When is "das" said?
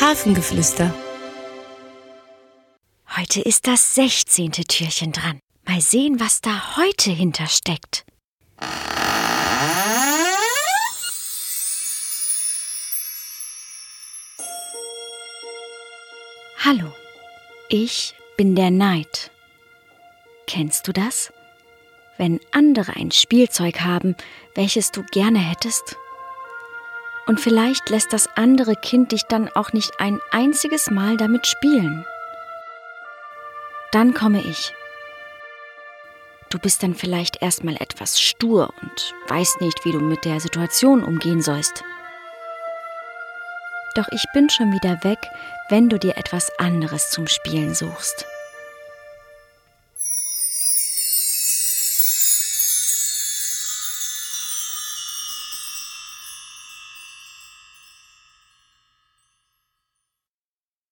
3.66-3.94, 20.92-21.32, 28.12-28.28